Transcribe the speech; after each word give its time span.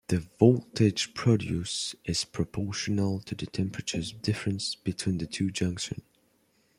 The 0.07 0.25
voltage 0.39 1.13
produced 1.13 1.93
is 2.05 2.25
proportional 2.25 3.19
to 3.19 3.35
the 3.35 3.45
temperature 3.45 4.01
difference 4.01 4.73
between 4.73 5.19
the 5.19 5.27
two 5.27 5.51
junctions. 5.51 6.01